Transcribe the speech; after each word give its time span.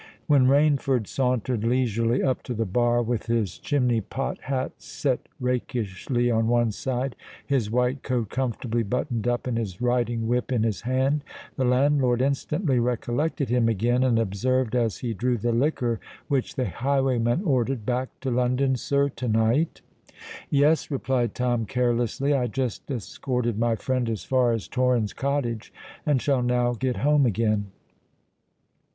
When 0.25 0.47
Rainford 0.47 1.05
sauntered 1.05 1.63
leisurely 1.63 2.23
up 2.23 2.41
to 2.49 2.55
the 2.55 2.65
bar, 2.65 3.03
with 3.03 3.27
his 3.27 3.59
chimney 3.59 4.01
pot 4.01 4.39
hat 4.45 4.71
set 4.79 5.29
rakishly 5.39 6.31
on 6.31 6.47
one 6.47 6.71
side, 6.71 7.15
his 7.45 7.69
white 7.69 8.01
coat 8.01 8.29
comfortably 8.29 8.81
buttoned 8.81 9.27
up, 9.27 9.45
and 9.45 9.59
his 9.59 9.79
riding 9.79 10.27
whip 10.27 10.51
in 10.51 10.63
his 10.63 10.81
hand, 10.81 11.23
the 11.55 11.65
landlord 11.65 12.19
instantly 12.19 12.79
recollected 12.79 13.49
him 13.49 13.69
again, 13.69 14.01
and 14.01 14.17
observed, 14.17 14.75
as 14.75 14.97
he 14.97 15.13
drew 15.13 15.37
the 15.37 15.51
liquor 15.51 15.99
which 16.27 16.55
the 16.55 16.65
highwayman 16.67 17.43
ordered, 17.43 17.85
"Back 17.85 18.09
to 18.21 18.31
London, 18.31 18.75
sir, 18.77 19.07
to 19.09 19.27
night?" 19.27 19.81
"Yes," 20.49 20.89
replied 20.89 21.35
Tom 21.35 21.67
carelessly: 21.67 22.33
"I 22.33 22.47
just 22.47 22.89
escorted 22.89 23.59
my 23.59 23.75
friend 23.75 24.09
as 24.09 24.23
far 24.23 24.51
as 24.51 24.67
Torrens 24.67 25.13
Cottage, 25.13 25.71
and 26.07 26.19
shall 26.19 26.41
now 26.41 26.73
get 26.73 26.97
home 27.05 27.27
again." 27.27 27.67